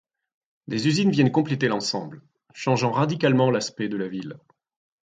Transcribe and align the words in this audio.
Des 0.67 0.87
usines 0.87 1.11
viennent 1.11 1.31
compléter 1.31 1.67
l'ensemble, 1.67 2.23
changeant 2.55 2.89
radicalement 2.91 3.51
l'aspect 3.51 3.87
de 3.87 3.97
la 3.97 4.07
ville. 4.07 4.35